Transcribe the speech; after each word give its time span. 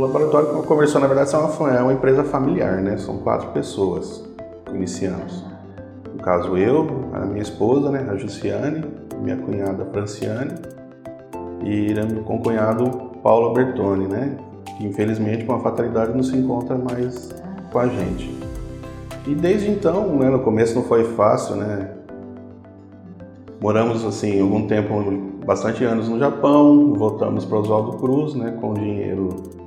o 0.00 0.06
laboratório, 0.06 0.48
como 0.48 0.62
conversou, 0.62 0.98
na 1.00 1.06
verdade, 1.06 1.34
é 1.34 1.38
uma, 1.38 1.70
é 1.76 1.82
uma 1.82 1.92
empresa 1.92 2.24
familiar, 2.24 2.80
né? 2.80 2.96
São 2.96 3.18
quatro 3.18 3.48
pessoas 3.48 4.24
que 4.64 4.74
iniciamos. 4.74 5.44
No 6.10 6.22
caso, 6.22 6.56
eu, 6.56 6.88
a 7.12 7.20
minha 7.20 7.42
esposa, 7.42 7.90
né, 7.90 8.06
a 8.10 8.16
Jussiane, 8.16 8.84
minha 9.20 9.36
cunhada 9.36 9.84
Franciane 9.92 10.54
e 11.62 11.92
meu 11.92 12.22
concunhado 12.24 13.10
Paulo 13.22 13.52
Bertoni, 13.52 14.06
né? 14.06 14.36
Que 14.78 14.86
infelizmente, 14.86 15.44
com 15.44 15.52
a 15.52 15.60
fatalidade, 15.60 16.14
não 16.14 16.22
se 16.22 16.34
encontra 16.36 16.76
mais 16.76 17.28
com 17.70 17.78
a 17.78 17.86
gente. 17.86 18.34
E 19.26 19.34
desde 19.34 19.70
então, 19.70 20.16
né, 20.16 20.30
no 20.30 20.40
começo 20.40 20.74
não 20.74 20.82
foi 20.82 21.04
fácil, 21.04 21.56
né? 21.56 21.90
Moramos 23.60 24.02
assim 24.06 24.40
algum 24.40 24.66
tempo, 24.66 24.94
bastante 25.44 25.84
anos 25.84 26.08
no 26.08 26.18
Japão, 26.18 26.94
voltamos 26.94 27.44
para 27.44 27.58
Oswaldo 27.58 27.98
Cruz, 27.98 28.34
né, 28.34 28.56
com 28.58 28.72
dinheiro, 28.72 29.59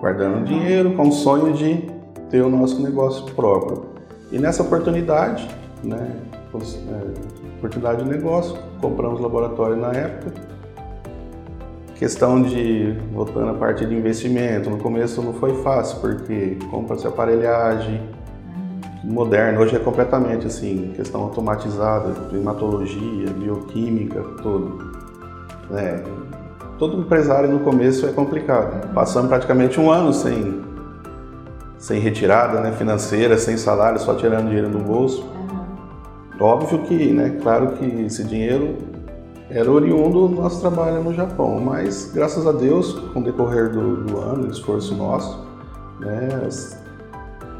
guardando 0.00 0.44
dinheiro, 0.44 0.94
com 0.94 1.08
o 1.08 1.12
sonho 1.12 1.52
de 1.52 1.84
ter 2.30 2.42
o 2.42 2.48
nosso 2.48 2.82
negócio 2.82 3.24
próprio. 3.34 3.86
E 4.30 4.38
nessa 4.38 4.62
oportunidade, 4.62 5.48
né, 5.82 6.16
é, 6.54 7.56
oportunidade 7.58 8.02
de 8.02 8.08
negócio, 8.08 8.56
compramos 8.80 9.20
laboratório 9.20 9.76
na 9.76 9.92
época. 9.92 10.32
Questão 11.94 12.42
de, 12.42 12.94
voltando 13.12 13.50
à 13.50 13.54
parte 13.54 13.86
de 13.86 13.94
investimento, 13.94 14.68
no 14.68 14.78
começo 14.78 15.22
não 15.22 15.32
foi 15.32 15.54
fácil, 15.62 16.00
porque 16.00 16.58
compra-se 16.70 17.06
aparelhagem, 17.06 18.02
moderno, 19.02 19.60
hoje 19.60 19.76
é 19.76 19.78
completamente 19.78 20.46
assim, 20.46 20.92
questão 20.94 21.22
automatizada, 21.22 22.12
climatologia, 22.28 23.30
bioquímica, 23.30 24.20
tudo. 24.42 24.78
É, 25.72 26.02
todo 26.78 26.98
empresário 26.98 27.50
no 27.50 27.60
começo 27.60 28.06
é 28.06 28.12
complicado. 28.12 28.92
Passamos 28.92 29.28
praticamente 29.28 29.80
um 29.80 29.90
ano 29.90 30.12
sem, 30.12 30.62
sem 31.78 32.00
retirada 32.00 32.60
né, 32.60 32.72
financeira, 32.72 33.38
sem 33.38 33.56
salário, 33.56 33.98
só 33.98 34.14
tirando 34.14 34.46
dinheiro 34.46 34.68
do 34.68 34.78
bolso. 34.78 35.26
Óbvio 36.38 36.80
que, 36.80 37.12
né, 37.12 37.38
claro 37.42 37.72
que 37.72 37.84
esse 38.02 38.22
dinheiro 38.24 38.76
era 39.48 39.70
oriundo 39.70 40.28
do 40.28 40.34
nosso 40.34 40.60
trabalho 40.60 41.02
no 41.02 41.14
Japão, 41.14 41.60
mas 41.60 42.10
graças 42.12 42.46
a 42.46 42.52
Deus, 42.52 42.92
com 43.14 43.20
o 43.20 43.22
decorrer 43.22 43.70
do, 43.70 44.04
do 44.04 44.18
ano, 44.18 44.50
esforço 44.50 44.94
nosso, 44.94 45.46
né, 45.98 46.28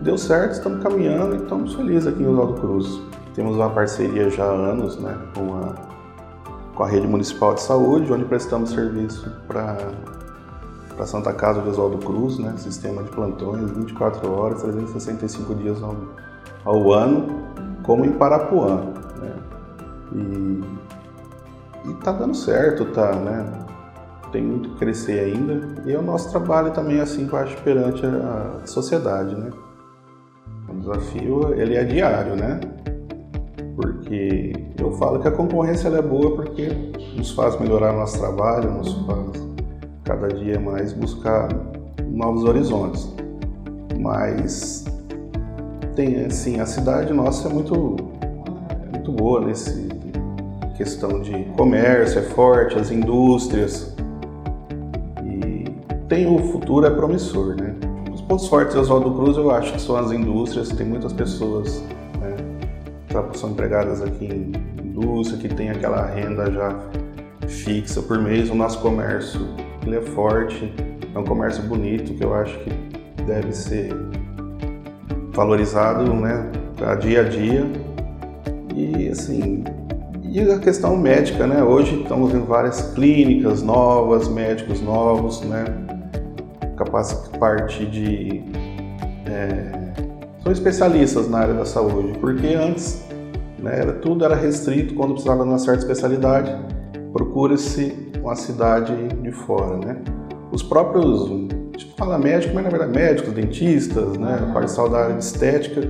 deu 0.00 0.18
certo, 0.18 0.52
estamos 0.52 0.82
caminhando 0.82 1.36
e 1.36 1.38
estamos 1.38 1.74
felizes 1.74 2.08
aqui 2.08 2.22
em 2.22 2.26
Oswaldo 2.26 2.60
Cruz. 2.60 3.00
Temos 3.34 3.56
uma 3.56 3.70
parceria 3.70 4.28
já 4.28 4.44
há 4.44 4.52
anos 4.52 4.98
né, 4.98 5.16
com, 5.36 5.54
a, 5.54 5.93
com 6.74 6.82
a 6.82 6.88
Rede 6.88 7.06
Municipal 7.06 7.54
de 7.54 7.62
Saúde, 7.62 8.12
onde 8.12 8.24
prestamos 8.24 8.70
serviço 8.70 9.30
para 9.46 11.06
Santa 11.06 11.32
Casa 11.32 11.60
de 11.62 11.68
Oswaldo 11.68 11.98
Cruz, 11.98 12.38
né, 12.38 12.54
sistema 12.56 13.02
de 13.02 13.10
plantões 13.10 13.70
24 13.70 14.30
horas, 14.30 14.62
365 14.62 15.54
dias 15.54 15.82
ao, 15.82 15.96
ao 16.64 16.92
ano, 16.92 17.44
como 17.82 18.04
em 18.04 18.12
Parapuã. 18.12 18.92
Né, 19.20 19.32
e 21.84 21.90
está 21.92 22.12
dando 22.12 22.34
certo, 22.34 22.86
tá, 22.86 23.12
né? 23.12 23.64
Tem 24.32 24.42
muito 24.42 24.70
que 24.70 24.76
crescer 24.78 25.20
ainda. 25.20 25.82
E 25.84 25.92
é 25.92 25.98
o 25.98 26.02
nosso 26.02 26.30
trabalho 26.30 26.72
também, 26.72 27.00
assim, 27.00 27.26
que 27.26 27.34
eu 27.34 27.38
acho, 27.38 27.56
perante 27.62 28.04
a 28.04 28.66
sociedade, 28.66 29.34
né? 29.36 29.50
O 30.68 30.74
desafio 30.74 31.54
ele 31.54 31.76
é 31.76 31.84
diário, 31.84 32.34
né? 32.34 32.60
Porque 33.76 34.52
eu 34.78 34.92
falo 34.92 35.18
que 35.20 35.28
a 35.28 35.30
concorrência 35.30 35.88
é 35.88 36.02
boa 36.02 36.36
porque 36.36 36.68
nos 37.16 37.32
faz 37.32 37.58
melhorar 37.58 37.92
nosso 37.92 38.18
trabalho, 38.18 38.70
nos 38.70 38.92
faz 39.04 39.44
cada 40.04 40.28
dia 40.28 40.60
mais 40.60 40.92
buscar 40.92 41.48
novos 42.08 42.44
horizontes. 42.44 43.12
Mas 43.98 44.84
tem 45.96 46.24
assim, 46.24 46.60
a 46.60 46.66
cidade 46.66 47.12
nossa 47.12 47.48
é 47.48 47.52
muito 47.52 47.96
muito 48.92 49.12
boa 49.12 49.40
nesse 49.44 49.88
questão 50.76 51.20
de 51.20 51.44
comércio, 51.56 52.18
é 52.18 52.22
forte, 52.22 52.78
as 52.78 52.90
indústrias. 52.90 53.94
E 55.24 55.64
tem 56.08 56.26
o 56.26 56.38
futuro 56.52 56.86
é 56.86 56.90
promissor, 56.90 57.56
né? 57.56 57.74
pontos 58.28 58.48
fortes 58.48 58.74
de 58.74 58.80
Oswaldo 58.80 59.12
Cruz 59.12 59.36
eu 59.36 59.50
acho 59.50 59.72
que 59.72 59.80
são 59.80 59.96
as 59.96 60.10
indústrias, 60.10 60.68
tem 60.70 60.86
muitas 60.86 61.12
pessoas 61.12 61.82
que 63.22 63.38
são 63.38 63.50
empregadas 63.50 64.02
aqui 64.02 64.26
em 64.26 64.52
indústria, 64.86 65.38
que 65.38 65.48
tem 65.48 65.70
aquela 65.70 66.04
renda 66.06 66.50
já 66.50 66.78
fixa 67.48 68.02
por 68.02 68.20
mês. 68.20 68.50
O 68.50 68.54
nosso 68.54 68.80
comércio 68.80 69.40
ele 69.86 69.96
é 69.96 70.02
forte, 70.02 70.72
é 71.14 71.18
um 71.18 71.24
comércio 71.24 71.62
bonito 71.64 72.14
que 72.14 72.24
eu 72.24 72.34
acho 72.34 72.58
que 72.60 72.70
deve 73.24 73.52
ser 73.52 73.94
valorizado 75.32 76.12
né, 76.14 76.50
a 76.84 76.94
dia 76.94 77.20
a 77.20 77.24
dia. 77.24 77.66
E 78.74 79.08
assim, 79.08 79.64
e 80.22 80.40
a 80.40 80.58
questão 80.58 80.96
médica, 80.96 81.46
né? 81.46 81.62
Hoje 81.62 82.02
estamos 82.02 82.32
vendo 82.32 82.46
várias 82.46 82.92
clínicas 82.94 83.62
novas, 83.62 84.28
médicos 84.28 84.80
novos, 84.80 85.40
né? 85.42 85.64
capaz 86.76 87.12
parte 87.38 87.86
de 87.86 88.42
é, 89.26 89.83
são 90.44 90.52
especialistas 90.52 91.28
na 91.28 91.38
área 91.38 91.54
da 91.54 91.64
saúde, 91.64 92.18
porque 92.18 92.48
antes 92.48 93.02
né, 93.58 93.80
era, 93.80 93.94
tudo 93.94 94.26
era 94.26 94.34
restrito 94.34 94.94
quando 94.94 95.12
precisava 95.12 95.42
de 95.42 95.48
uma 95.48 95.58
certa 95.58 95.80
especialidade, 95.80 96.54
procura-se 97.14 98.12
uma 98.22 98.36
cidade 98.36 98.94
de 99.22 99.32
fora, 99.32 99.78
né? 99.78 99.96
Os 100.52 100.62
próprios, 100.62 101.48
tipo, 101.76 101.96
fala 101.96 102.18
médico, 102.18 102.54
mas 102.54 102.62
na 102.62 102.70
verdade 102.70 102.92
médicos, 102.92 103.32
dentistas, 103.32 104.18
né, 104.18 104.50
parte 104.52 104.76
da 104.76 104.98
área 104.98 105.16
de 105.16 105.24
estética, 105.24 105.80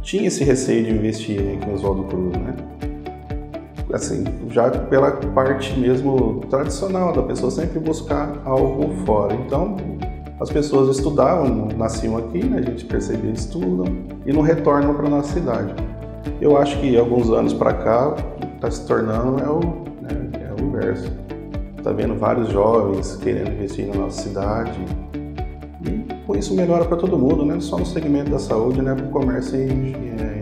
tinha 0.00 0.26
esse 0.26 0.42
receio 0.42 0.84
de 0.84 0.90
investir 0.92 1.40
aqui 1.40 1.68
em 1.68 1.74
Oswaldo 1.74 2.04
Cruz, 2.04 2.32
né? 2.32 2.56
Assim, 3.92 4.24
já 4.50 4.70
pela 4.70 5.12
parte 5.12 5.78
mesmo 5.78 6.40
tradicional 6.48 7.12
da 7.12 7.22
pessoa 7.22 7.50
sempre 7.50 7.78
buscar 7.78 8.40
algo 8.44 8.90
fora. 9.04 9.34
Então, 9.34 9.76
as 10.40 10.50
pessoas 10.50 10.96
estudavam, 10.96 11.68
nasciam 11.76 12.16
aqui, 12.16 12.44
né? 12.44 12.58
a 12.58 12.62
gente 12.62 12.84
percebia 12.84 13.32
estudam 13.32 13.86
e 14.24 14.32
não 14.32 14.40
retornam 14.40 14.94
para 14.94 15.06
a 15.06 15.10
nossa 15.10 15.32
cidade. 15.32 15.74
Eu 16.40 16.56
acho 16.56 16.78
que 16.80 16.96
alguns 16.96 17.30
anos 17.30 17.52
para 17.52 17.74
cá 17.74 18.14
está 18.54 18.70
se 18.70 18.86
tornando 18.86 19.42
é 19.42 19.48
o, 19.48 19.60
né, 20.00 20.30
é 20.34 20.62
o 20.62 20.64
inverso. 20.64 21.12
Está 21.76 21.90
vendo 21.90 22.14
vários 22.14 22.50
jovens 22.50 23.16
querendo 23.16 23.50
investir 23.50 23.88
na 23.88 24.02
nossa 24.02 24.22
cidade 24.22 24.78
e 25.84 26.24
com 26.24 26.36
isso 26.36 26.54
melhora 26.54 26.84
para 26.84 26.96
todo 26.96 27.18
mundo, 27.18 27.44
né? 27.44 27.54
não 27.54 27.60
só 27.60 27.76
no 27.76 27.86
segmento 27.86 28.30
da 28.30 28.38
saúde, 28.38 28.80
né? 28.80 28.94
para 28.94 29.06
o 29.06 29.10
comércio 29.10 29.58
em, 29.58 29.92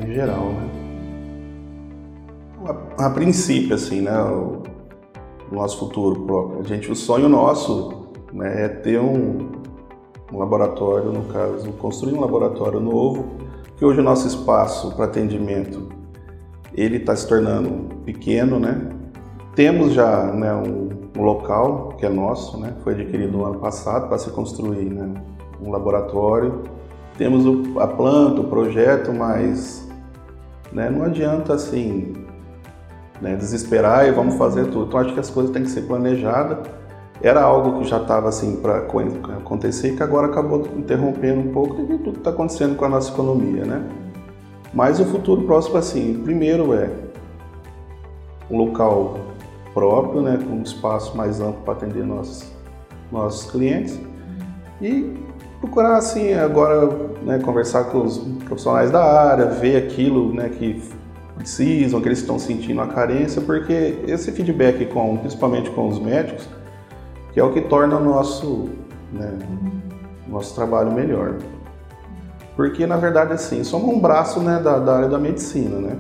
em 0.05 0.13
geral. 0.13 0.45
Né? 0.45 0.69
A, 2.99 3.07
a, 3.07 3.11
princípio, 3.11 3.75
assim, 3.75 4.03
né? 4.03 4.19
o 4.21 4.63
nosso 5.51 5.79
futuro 5.79 6.21
próprio. 6.23 6.61
A 6.61 6.65
gente, 6.65 6.91
o 6.91 6.97
sonho 6.97 7.29
nosso 7.29 8.09
né, 8.33 8.65
é 8.65 8.69
ter 8.69 9.01
um, 9.01 9.66
um 10.37 10.39
laboratório, 10.39 11.11
no 11.11 11.25
caso, 11.25 11.73
construir 11.73 12.13
um 12.13 12.21
laboratório 12.21 12.79
novo, 12.79 13.25
que 13.77 13.85
hoje 13.85 14.01
o 14.01 14.03
nosso 14.03 14.29
espaço 14.29 14.95
para 14.95 15.07
atendimento 15.07 15.89
ele 16.75 16.99
está 16.99 17.17
se 17.17 17.27
tornando 17.27 17.97
pequeno, 18.05 18.61
né? 18.61 18.91
Temos 19.55 19.95
já 19.95 20.25
né, 20.25 20.53
um, 20.55 20.91
um, 21.19 21.23
local 21.23 21.95
que 21.99 22.05
é 22.05 22.11
nosso, 22.11 22.59
né? 22.59 22.75
Foi 22.85 22.93
adquirido 22.93 23.39
no 23.39 23.47
ano 23.47 23.59
passado 23.59 24.09
para 24.09 24.19
se 24.19 24.29
construir 24.29 24.85
né, 24.85 25.15
um 25.59 25.71
laboratório. 25.71 26.65
Temos 27.17 27.47
o, 27.47 27.81
a 27.81 27.87
planta, 27.87 28.43
o 28.43 28.45
projeto, 28.45 29.15
mas 29.15 29.89
né, 30.71 30.91
não 30.91 31.07
adianta 31.07 31.55
assim 31.55 32.13
né, 33.23 33.35
desesperar 33.37 34.07
e 34.07 34.11
vamos 34.11 34.35
fazer 34.35 34.67
tudo. 34.67 34.85
Então 34.89 35.01
acho 35.01 35.15
que 35.15 35.21
as 35.21 35.31
coisas 35.31 35.51
têm 35.51 35.63
que 35.63 35.71
ser 35.71 35.83
planejadas 35.83 36.59
era 37.23 37.43
algo 37.43 37.81
que 37.81 37.89
já 37.89 38.01
estava 38.01 38.29
assim 38.29 38.57
para 38.57 38.79
acontecer 38.79 39.93
e 39.93 39.97
que 39.97 40.03
agora 40.03 40.27
acabou 40.27 40.69
interrompendo 40.77 41.41
um 41.41 41.53
pouco 41.53 41.75
devido 41.75 42.05
tudo 42.05 42.13
que 42.13 42.19
está 42.19 42.31
acontecendo 42.31 42.77
com 42.77 42.85
a 42.85 42.89
nossa 42.89 43.11
economia, 43.11 43.65
né? 43.65 43.83
Mas 44.75 45.01
o 45.01 45.05
futuro 45.07 45.43
próximo 45.43 45.79
assim, 45.79 46.21
primeiro 46.23 46.75
é 46.75 46.91
um 48.51 48.59
local 48.59 49.19
próprio, 49.73 50.21
né, 50.21 50.39
com 50.43 50.57
um 50.57 50.63
espaço 50.63 51.17
mais 51.17 51.41
amplo 51.41 51.63
para 51.65 51.75
atender 51.75 52.05
nossos 52.05 52.57
nossos 53.11 53.51
clientes 53.51 53.99
e 54.81 55.15
procurar 55.61 55.97
assim 55.97 56.35
agora 56.35 56.87
né, 57.23 57.39
conversar 57.39 57.85
com 57.85 58.03
os 58.03 58.19
profissionais 58.45 58.91
da 58.91 59.03
área, 59.03 59.47
ver 59.47 59.77
aquilo, 59.77 60.33
né, 60.35 60.49
que 60.49 60.83
precisam, 61.37 62.01
que 62.01 62.09
eles 62.09 62.19
estão 62.19 62.39
sentindo 62.39 62.81
a 62.81 62.87
carência, 62.87 63.41
porque 63.43 63.99
esse 64.07 64.33
feedback 64.33 64.87
com 64.87 65.17
principalmente 65.19 65.71
com 65.71 65.89
os 65.89 65.99
médicos 65.99 66.49
que 67.37 67.41
é 67.41 67.45
o 67.45 67.53
que 67.53 67.61
torna 67.61 67.99
o 67.99 68.03
nosso, 68.03 68.71
né, 69.13 69.39
nosso 70.27 70.55
trabalho 70.55 70.91
melhor. 70.91 71.35
Porque, 72.57 72.87
na 72.87 72.97
verdade, 72.97 73.35
assim, 73.35 73.63
somos 73.63 73.95
um 73.95 74.01
braço 74.01 74.41
né, 74.41 74.59
da, 74.59 74.79
da 74.79 74.97
área 74.97 75.09
da 75.11 75.19
medicina, 75.19 75.79
né? 75.79 75.99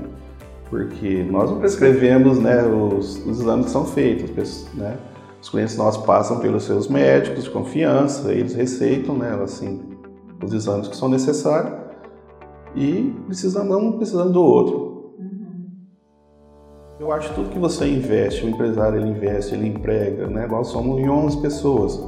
Porque 0.70 1.26
nós 1.30 1.50
não 1.50 1.58
prescrevemos 1.58 2.38
né, 2.38 2.62
os, 2.62 3.18
os 3.26 3.38
exames 3.38 3.66
que 3.66 3.70
são 3.70 3.84
feitos, 3.84 4.66
né? 4.72 4.96
Os 5.38 5.50
clientes 5.50 5.76
nossos 5.76 6.02
passam 6.06 6.40
pelos 6.40 6.64
seus 6.64 6.88
médicos 6.88 7.44
de 7.44 7.50
confiança, 7.50 8.32
eles 8.32 8.54
receitam, 8.54 9.14
né, 9.14 9.38
assim, 9.44 9.82
os 10.42 10.54
exames 10.54 10.88
que 10.88 10.96
são 10.96 11.10
necessários 11.10 11.70
e 12.74 13.14
precisando 13.26 13.76
um 13.76 13.92
precisando 13.92 14.32
do 14.32 14.42
outro. 14.42 14.85
Eu 16.98 17.12
acho 17.12 17.28
que 17.28 17.34
tudo 17.34 17.50
que 17.50 17.58
você 17.58 17.86
investe, 17.86 18.44
o 18.44 18.48
empresário 18.48 18.98
ele 18.98 19.10
investe, 19.10 19.54
ele 19.54 19.66
emprega, 19.68 20.26
né? 20.28 20.46
Nós 20.46 20.68
somos 20.68 20.98
em 20.98 21.08
11 21.08 21.42
pessoas, 21.42 22.02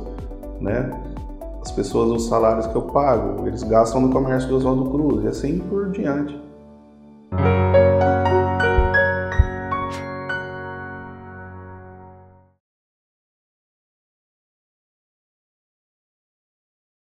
né? 0.59 0.91
As 1.61 1.71
pessoas, 1.71 2.11
os 2.11 2.27
salários 2.27 2.67
que 2.67 2.75
eu 2.75 2.83
pago, 2.83 3.47
eles 3.47 3.63
gastam 3.63 4.01
no 4.01 4.11
comércio 4.11 4.49
do 4.49 4.57
Oswaldo 4.57 4.91
Cruz 4.91 5.25
e 5.25 5.29
assim 5.29 5.59
por 5.59 5.91
diante. 5.91 6.48